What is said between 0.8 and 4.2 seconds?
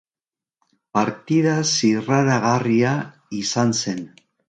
Partida zirraragarria izan zen.